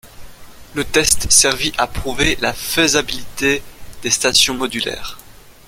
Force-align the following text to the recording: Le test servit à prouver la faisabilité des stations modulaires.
Le 0.73 0.83
test 0.83 1.31
servit 1.31 1.73
à 1.77 1.85
prouver 1.85 2.35
la 2.41 2.53
faisabilité 2.55 3.61
des 4.01 4.09
stations 4.09 4.55
modulaires. 4.57 5.19